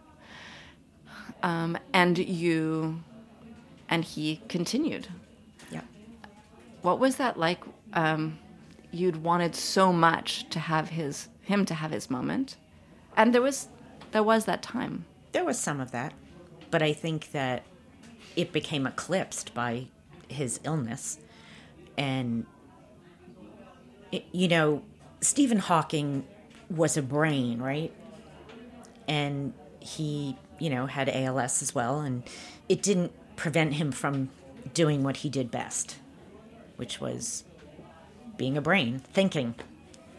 [1.41, 3.03] Um, and you
[3.89, 5.07] and he continued.
[5.69, 5.81] Yeah.
[6.81, 7.59] What was that like?
[7.93, 8.39] Um,
[8.93, 12.55] you'd wanted so much to have his him to have his moment,
[13.17, 13.67] and there was
[14.11, 15.05] there was that time.
[15.31, 16.13] There was some of that,
[16.71, 17.63] but I think that
[18.35, 19.87] it became eclipsed by
[20.27, 21.17] his illness,
[21.97, 22.45] and
[24.11, 24.83] it, you know,
[25.21, 26.25] Stephen Hawking
[26.69, 27.91] was a brain, right?
[29.07, 32.23] And he, you know, had ALS as well, and
[32.69, 34.29] it didn't prevent him from
[34.73, 35.97] doing what he did best,
[36.77, 37.43] which was
[38.37, 39.55] being a brain, thinking,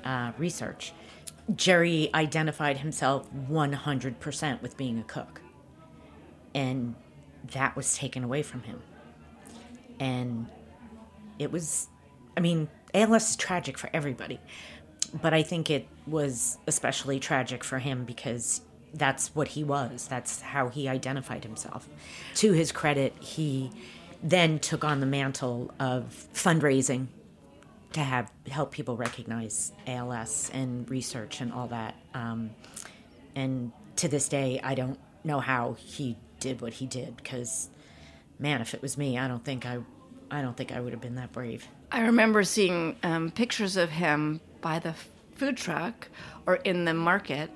[0.05, 0.93] uh, research.
[1.55, 5.41] Gerry identified himself 100% with being a cook.
[6.55, 6.95] And
[7.53, 8.83] that was taken away from him.
[10.01, 10.47] And
[11.39, 11.89] it was,
[12.37, 14.41] I mean, ALS is tragic for everybody.
[15.21, 18.63] But I think it was especially tragic for him because
[18.95, 20.07] that's what he was.
[20.09, 21.89] That's how he identified himself.
[22.37, 23.71] To his credit, he
[24.23, 27.09] then took on the mantle of fundraising
[27.95, 31.95] to have help people recognize ALS and research and all that.
[32.13, 32.51] Um,
[33.35, 37.71] and to this day, I don't know how he did what he did because,
[38.39, 39.79] man, if it was me, I don't think I,
[40.31, 41.67] I don't think I would have been that brave.
[41.91, 44.95] I remember seeing um, pictures of him by the
[45.37, 46.09] food truck
[46.47, 47.51] or in the market,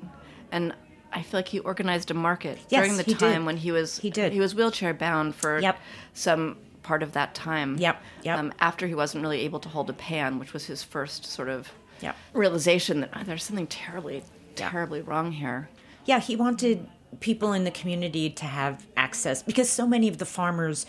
[0.53, 0.73] and
[1.13, 3.47] I feel like he organized a market yes, during the time did.
[3.47, 5.79] when he was he did he was wheelchair bound for yep.
[6.13, 7.77] some part of that time.
[7.77, 8.03] Yep.
[8.23, 8.39] Yep.
[8.39, 11.51] Um, after he wasn't really able to hold a pan, which was his first sort
[11.51, 11.71] of
[12.01, 12.17] yep.
[12.33, 14.25] realization that oh, there's something terribly,
[14.57, 15.09] terribly yep.
[15.09, 15.69] wrong here.
[16.07, 16.89] Yeah, he wanted
[17.21, 20.87] people in the community to have access because so many of the farmers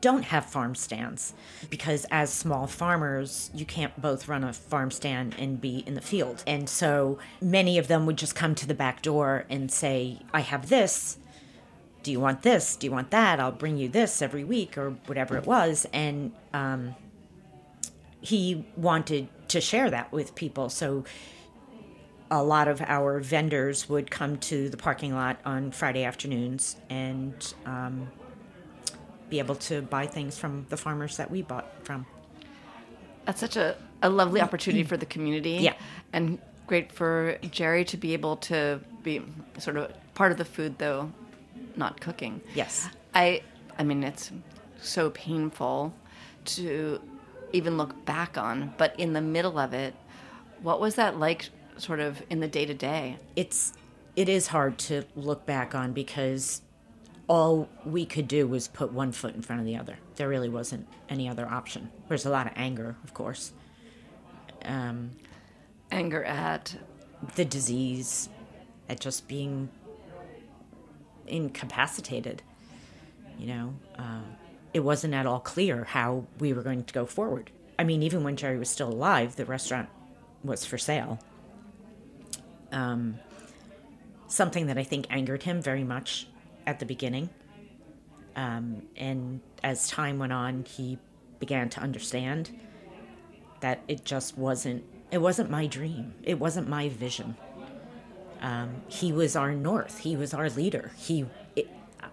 [0.00, 1.34] don't have farm stands
[1.68, 6.00] because as small farmers you can't both run a farm stand and be in the
[6.00, 10.18] field and so many of them would just come to the back door and say
[10.32, 11.18] i have this
[12.02, 14.90] do you want this do you want that i'll bring you this every week or
[15.06, 16.94] whatever it was and um,
[18.20, 21.04] he wanted to share that with people so
[22.30, 27.54] a lot of our vendors would come to the parking lot on friday afternoons and
[27.66, 28.08] um,
[29.30, 32.04] be able to buy things from the farmers that we bought from.
[33.24, 35.58] That's such a, a lovely opportunity for the community.
[35.60, 35.74] Yeah.
[36.12, 39.22] And great for Gerry to be able to be
[39.58, 41.12] sort of part of the food, though
[41.80, 42.40] not cooking.
[42.54, 42.88] Yes.
[43.12, 43.42] I,
[43.76, 44.30] I mean, it's
[44.80, 45.92] so painful
[46.44, 47.00] to
[47.52, 49.94] even look back on, but in the middle of it,
[50.62, 53.18] what was that like sort of in the day to day?
[53.34, 53.72] It's
[54.14, 56.62] it is hard to look back on because
[57.28, 59.96] all we could do was put one foot in front of the other.
[60.16, 61.90] There really wasn't any other option.
[62.08, 63.52] There's a lot of anger, of course.
[64.64, 65.12] Um,
[65.90, 66.76] anger at
[67.36, 68.28] the disease,
[68.88, 69.68] at just being
[71.30, 72.42] incapacitated.
[73.38, 74.22] You know, uh,
[74.74, 77.50] it wasn't at all clear how we were going to go forward.
[77.78, 79.88] I mean, even when Gerry was still alive, the restaurant
[80.44, 81.18] was for sale.
[82.72, 83.18] Um,
[84.28, 86.28] something that I think angered him very much
[86.66, 87.30] at the beginning.
[88.36, 90.98] Um, and as time went on, he
[91.38, 92.50] began to understand
[93.60, 96.14] that it just wasn't it wasn't my dream.
[96.22, 97.36] It wasn't my vision.
[98.40, 99.98] Um, he was our north.
[99.98, 100.92] He was our leader.
[100.96, 101.68] He, it,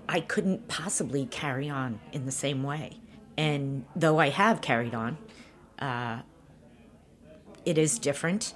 [0.09, 2.99] I couldn't possibly carry on in the same way.
[3.37, 5.17] And though I have carried on,
[5.79, 6.21] uh,
[7.65, 8.53] it is different.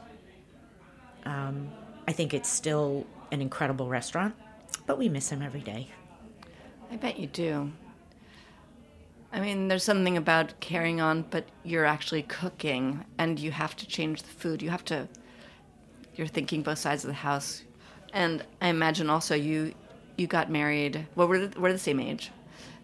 [1.26, 1.72] Um,
[2.08, 4.36] I think it's still an incredible restaurant,
[4.86, 5.90] but we miss him every day.
[6.92, 7.72] I bet you do.
[9.32, 13.88] I mean, there's something about carrying on, but you're actually cooking and you have to
[13.88, 14.62] change the food.
[14.62, 15.08] You have to,
[16.16, 17.64] you're thinking both sides of the house.
[18.14, 19.74] And I imagine also you
[20.18, 22.32] you got married, well, we're the, we're the same age.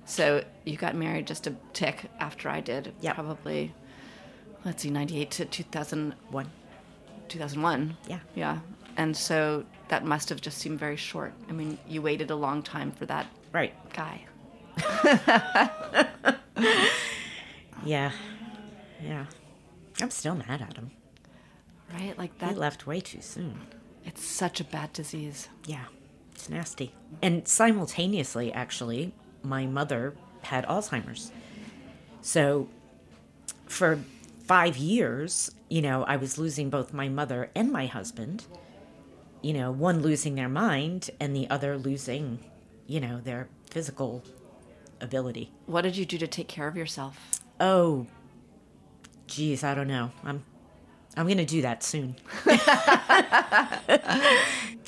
[0.05, 2.93] So you got married just a tick after I did.
[3.01, 3.15] Yep.
[3.15, 3.73] Probably,
[4.63, 6.51] let's see, 98 to 2001.
[7.27, 7.97] 2001.
[8.07, 8.19] Yeah.
[8.33, 8.59] Yeah.
[8.95, 11.33] And so that must have just seemed very short.
[11.49, 13.73] I mean, you waited a long time for that Right.
[13.93, 14.25] guy.
[17.85, 18.11] Yeah.
[19.03, 19.25] Yeah.
[20.01, 20.91] I'm still mad at him.
[21.93, 22.17] Right?
[22.17, 22.53] Like that.
[22.53, 23.59] He left way too soon.
[24.05, 25.49] It's such a bad disease.
[25.65, 25.85] Yeah.
[26.33, 26.93] It's nasty.
[27.21, 31.31] And simultaneously, actually, my mother had Alzheimer's.
[32.21, 32.69] So
[33.65, 33.99] for
[34.45, 38.45] five years, you know, I was losing both my mother and my husband.
[39.41, 42.39] You know, one losing their mind and the other losing,
[42.85, 44.23] you know, their physical
[45.01, 45.51] ability.
[45.65, 47.41] What did you do to take care of yourself?
[47.59, 48.07] Oh,
[49.27, 50.11] geez, I don't know.
[50.23, 50.43] I'm,
[51.17, 52.15] I'm gonna do that soon.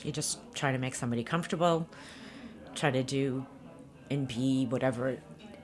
[0.04, 1.90] you just try to make somebody comfortable,
[2.76, 3.46] try to do
[4.12, 5.18] and be whatever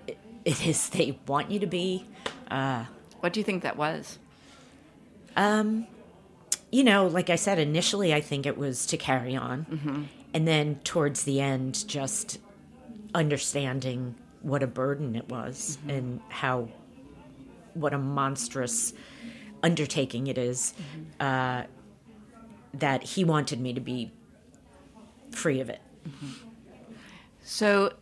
[0.08, 2.08] it, it is they want you to be.
[2.50, 2.86] Uh,
[3.20, 4.18] what do you think that was?
[5.36, 5.86] Um,
[6.72, 10.04] you know, like I said, initially I think it was to carry on, mm-hmm.
[10.34, 12.40] and then towards the end, just
[13.14, 15.90] understanding what a burden it was mm-hmm.
[15.90, 16.70] and how
[17.74, 18.94] what a monstrous
[19.70, 20.74] undertaking it is,
[21.20, 21.64] uh,
[22.74, 24.12] that he wanted me to be
[25.32, 25.82] free of it.
[27.44, 27.94] So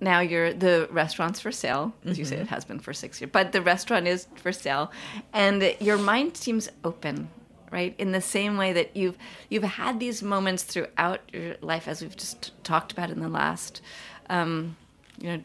[0.00, 3.30] now you're the restaurant's for sale, as you say it has been for six years,
[3.32, 4.92] but the restaurant is for sale,
[5.32, 7.28] and your mind seems open,
[7.72, 7.94] right?
[7.98, 9.16] In the same way that you've
[9.48, 13.80] you've had these moments throughout your life, as we've just talked about in the last,
[14.28, 14.76] um,
[15.18, 15.40] you know,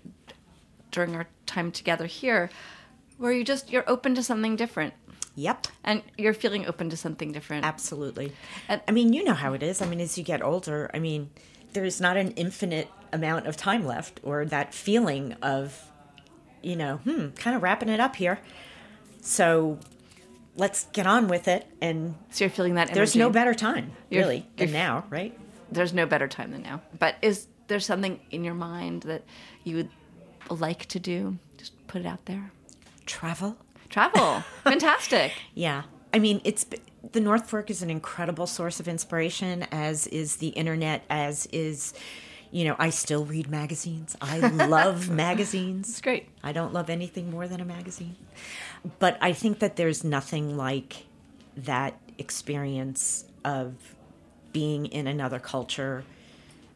[0.91, 2.49] during our time together here,
[3.17, 4.93] where you just you're open to something different,
[5.41, 5.67] Yep.
[5.83, 7.65] and you're feeling open to something different.
[7.65, 8.33] Absolutely.
[8.67, 9.81] And- I mean, you know how it is.
[9.81, 11.29] I mean, as you get older, I mean,
[11.73, 15.81] there's not an infinite amount of time left or that feeling of,
[16.61, 18.39] you know, hmm, kind of wrapping it up here.
[19.21, 19.79] So
[20.55, 21.67] let's get on with it.
[21.81, 22.93] And So you're feeling that.
[22.93, 25.37] there's no better time, You're- really, than you're- now, right?
[25.71, 26.81] there's no better time than now.
[26.99, 29.23] But is there something in your mind that
[29.63, 29.89] you would
[30.49, 31.37] like to do?
[31.57, 32.51] Just put it out there.
[33.05, 33.57] Travel.
[33.91, 34.43] Travel.
[34.63, 35.33] Fantastic.
[35.53, 35.83] Yeah.
[36.13, 36.65] I mean, it's
[37.11, 41.93] the North Fork is an incredible source of inspiration, as is the internet, as is,
[42.51, 44.15] you know, I still read magazines.
[44.21, 45.89] I love magazines.
[45.89, 46.27] It's great.
[46.43, 48.15] I don't love anything more than a magazine.
[48.99, 51.05] But I think that there's nothing like
[51.55, 53.73] that experience of
[54.51, 56.03] being in another culture,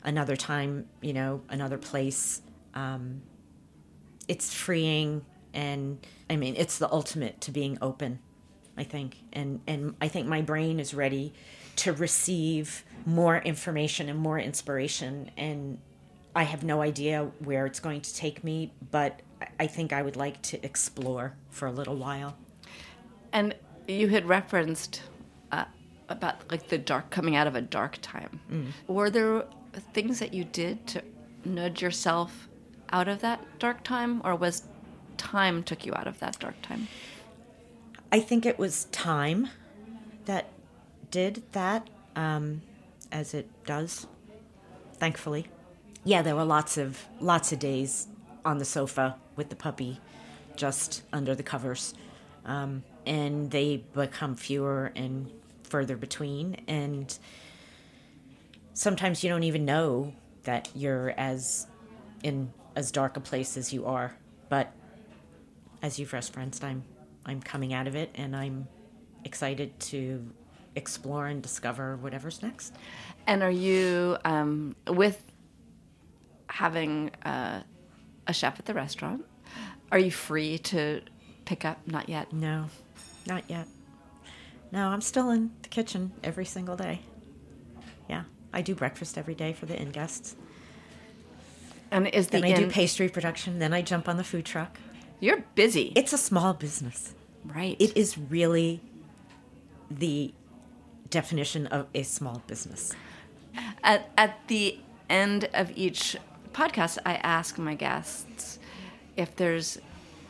[0.04, 2.42] another time, you know, another place.
[2.74, 3.22] Um,
[4.28, 5.24] it's freeing
[5.56, 8.20] and I mean it's the ultimate to being open,
[8.78, 9.18] I think.
[9.34, 11.34] And and I think my brain is ready
[11.78, 15.80] to receive more information and more inspiration and
[16.36, 19.22] I have no idea where it's going to take me, but
[19.58, 22.36] I- think I would like to explore for a little while.
[23.32, 23.56] And
[23.88, 25.02] you had referenced
[25.54, 25.64] uh,
[26.10, 28.74] about like the dark coming out of a dark time.
[28.88, 29.46] Were there
[29.94, 31.02] things that you did to
[31.46, 32.50] nudge yourself
[32.92, 34.64] out of that dark time, or was
[35.18, 36.88] time took you out of that dark time?
[38.12, 39.50] I think it was time
[40.26, 40.50] that
[41.12, 42.62] did that, um,
[43.12, 44.08] as it does,
[44.94, 45.48] thankfully.
[46.04, 48.08] Yeah, there were lots of lots of days
[48.44, 50.00] on the sofa with the puppy,
[50.56, 51.94] just under the covers,
[52.46, 55.32] um, and they become fewer and
[55.64, 56.58] further between.
[56.68, 57.18] And
[58.74, 60.14] sometimes you don't even know
[60.44, 61.68] that you're as
[62.24, 64.16] in as dark a place as you are,
[64.50, 64.72] but
[65.86, 66.84] as you've referenced, I'm
[67.28, 68.68] I'm coming out of it, and I'm
[69.24, 70.28] excited to
[70.76, 72.76] explore and discover whatever's next.
[73.28, 75.22] And are you um, with
[76.48, 77.62] having uh,
[78.26, 79.26] a chef at the restaurant?
[79.92, 81.02] Are you free to
[81.46, 81.78] pick up?
[81.86, 82.34] Not yet.
[82.34, 82.66] No,
[83.28, 83.68] not yet.
[84.72, 87.02] No, I'm still in the kitchen every single day.
[88.10, 90.36] Yeah, I do breakfast every day for the inn guests.
[91.92, 93.60] And is the Then I do pastry production.
[93.60, 94.80] Then I jump on the food truck.
[95.20, 97.14] You're busy, It's a small business.
[97.46, 97.76] right?
[97.80, 98.82] It is really
[99.90, 100.34] the
[101.10, 102.94] definition of a small business.
[103.84, 106.18] At, at the end of each
[106.54, 108.60] podcast, I ask my guests
[109.16, 109.78] if there's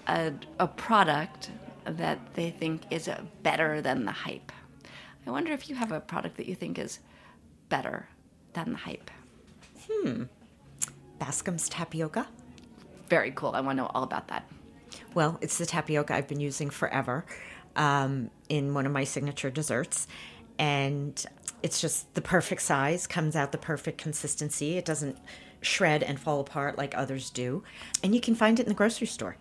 [0.08, 1.50] a, a product
[1.86, 3.10] that they think is
[3.42, 4.52] better than the hype.
[5.26, 7.00] I wonder if you have a product that you think is
[7.70, 8.08] better
[8.54, 9.10] than the hype.
[9.90, 10.24] Hmm.
[11.20, 12.28] Bascom's tapioca.
[13.10, 13.52] Very cool.
[13.56, 14.48] I want to know all about that.
[15.16, 17.26] Well, it's the tapioca I've been using forever
[17.76, 20.08] um, in one of my signature desserts.
[20.60, 21.26] And
[21.64, 24.78] it's just the perfect size, comes out the perfect consistency.
[24.78, 25.18] It doesn't
[25.62, 27.64] shred and fall apart like others do.
[28.04, 29.38] And you can find it in the grocery store.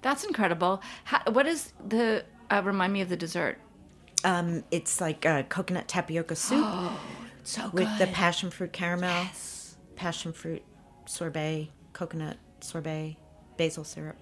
[0.00, 0.80] That's incredible.
[1.04, 3.58] How, what is the, uh, remind me of the dessert?
[4.24, 6.66] Um, it's like a coconut tapioca soup
[7.44, 9.76] So with the passion fruit caramel, yes.
[9.96, 10.62] passion fruit
[11.06, 13.16] sorbet, coconut sorbet,
[13.56, 14.16] basil syrup.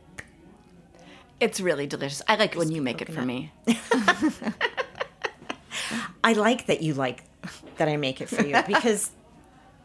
[1.38, 2.22] It's really delicious.
[2.28, 3.52] I like it when you make it for me.
[6.24, 7.24] I like that you like
[7.76, 9.10] that I make it for you because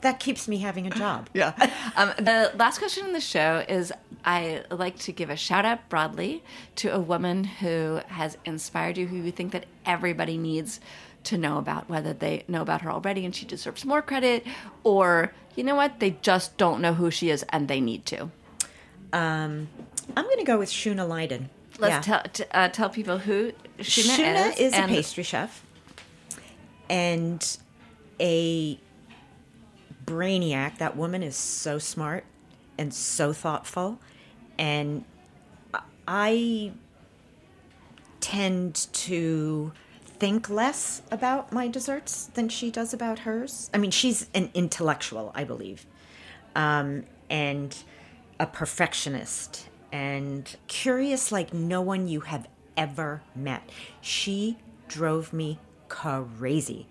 [0.01, 1.29] that keeps me having a job.
[1.33, 1.53] Yeah.
[1.95, 3.93] Um, the last question in the show is
[4.25, 6.43] I like to give a shout out broadly
[6.77, 10.79] to a woman who has inspired you, who you think that everybody needs
[11.25, 14.45] to know about, whether they know about her already and she deserves more credit,
[14.83, 18.31] or you know what, they just don't know who she is and they need to.
[19.13, 19.67] I'm
[20.15, 21.49] going to go with Shuna Lydon.
[21.79, 24.59] Let's tell t- uh, tell people who Shuna, Shuna is.
[24.59, 25.65] is, a pastry chef
[26.89, 27.57] and
[28.19, 28.79] a
[30.05, 30.77] brainiac.
[30.77, 32.25] That woman is so smart
[32.77, 33.99] and so thoughtful.
[34.59, 35.05] And
[36.07, 36.71] I
[38.19, 39.71] tend to
[40.05, 43.69] think less about my desserts than she does about hers.
[43.73, 45.85] I mean, she's an intellectual, I believe,
[46.55, 47.75] um, and
[48.41, 53.69] a perfectionist and curious like no one you have ever met.
[54.01, 56.87] She drove me crazy.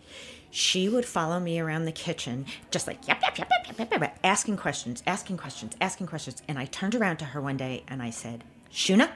[0.53, 4.01] She would follow me around the kitchen, just like yep, yep, yep, yep, yep, yep,
[4.01, 6.40] yep, asking questions, asking questions, asking questions.
[6.46, 9.11] And I turned around to her one day and I said, Shuna,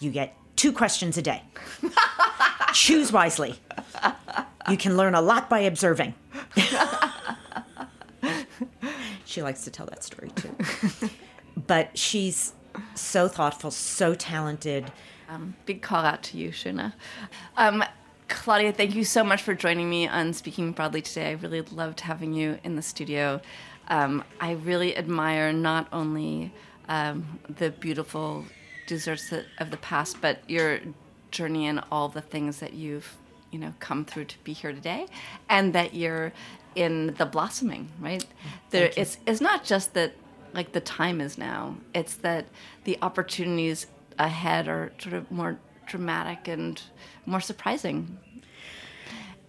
[0.00, 1.44] you get two questions a day.
[2.72, 3.60] Choose wisely.
[4.68, 6.14] You can learn a lot by observing.
[9.24, 11.10] she likes to tell that story too.
[11.70, 12.52] But she's
[12.96, 14.90] so thoughtful, so talented.
[15.66, 16.94] Big call out to you, Shuna.
[17.56, 17.84] Um,
[18.26, 21.28] Claudia, thank you so much for joining me on Speaking Broadly today.
[21.28, 23.40] I really loved having you in the studio.
[23.86, 26.52] Um, I really admire not only
[26.88, 28.46] um, the beautiful
[28.88, 30.80] desserts of the past, but your
[31.30, 33.16] journey and all the things that you've
[33.52, 35.06] you know come through to be here today,
[35.48, 36.32] and that you're
[36.74, 37.90] in the blossoming.
[38.00, 38.24] Right,
[38.70, 40.14] there, it's it's not just that
[40.54, 41.76] like the time is now.
[41.94, 42.46] It's that
[42.84, 43.86] the opportunities
[44.18, 46.80] ahead are sort of more dramatic and
[47.26, 48.18] more surprising.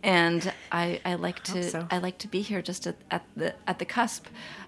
[0.03, 1.87] And I, I like to so.
[1.91, 4.25] I like to be here just at, at the at the cusp.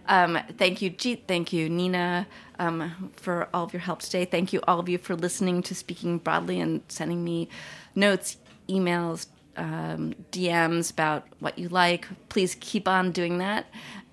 [0.08, 1.22] Um, thank you, Jeet.
[1.28, 2.28] Thank you, Nina,
[2.60, 4.26] um, for all of your help today.
[4.26, 7.50] Thank you, all of you, for listening to Speaking Broadly and sending me
[7.96, 8.38] notes,
[8.70, 9.28] emails,
[9.58, 12.08] um, DMs about what you like.
[12.30, 13.66] Please keep on doing that.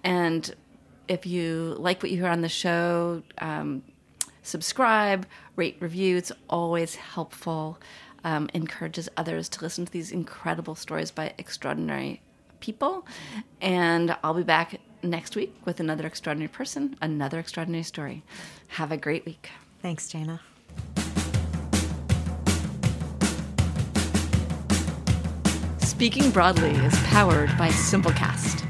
[0.05, 0.55] And
[1.11, 3.83] if you like what you hear on the show, um,
[4.45, 6.17] subscribe, rate, review.
[6.17, 7.79] It's always helpful.
[8.23, 12.23] Um, encourages others to listen to these incredible stories by extraordinary
[12.61, 13.07] people.
[13.61, 18.23] And I'll be back next week with another extraordinary person, another extraordinary story.
[18.69, 19.51] Have a great week.
[19.83, 20.41] Thanks, Jana.
[25.79, 28.70] Speaking Broadly is powered by Simplecast.